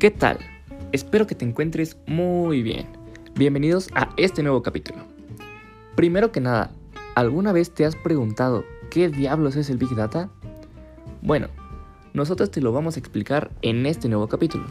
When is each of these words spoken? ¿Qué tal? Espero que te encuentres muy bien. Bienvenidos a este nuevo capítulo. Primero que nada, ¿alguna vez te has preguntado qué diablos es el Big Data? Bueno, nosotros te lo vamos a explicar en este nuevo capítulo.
¿Qué 0.00 0.10
tal? 0.10 0.38
Espero 0.92 1.26
que 1.26 1.34
te 1.34 1.44
encuentres 1.44 1.98
muy 2.06 2.62
bien. 2.62 2.86
Bienvenidos 3.34 3.90
a 3.94 4.08
este 4.16 4.42
nuevo 4.42 4.62
capítulo. 4.62 5.04
Primero 5.94 6.32
que 6.32 6.40
nada, 6.40 6.70
¿alguna 7.14 7.52
vez 7.52 7.74
te 7.74 7.84
has 7.84 7.96
preguntado 7.96 8.64
qué 8.90 9.10
diablos 9.10 9.56
es 9.56 9.68
el 9.68 9.76
Big 9.76 9.94
Data? 9.94 10.30
Bueno, 11.20 11.48
nosotros 12.14 12.50
te 12.50 12.62
lo 12.62 12.72
vamos 12.72 12.96
a 12.96 12.98
explicar 12.98 13.50
en 13.60 13.84
este 13.84 14.08
nuevo 14.08 14.26
capítulo. 14.26 14.64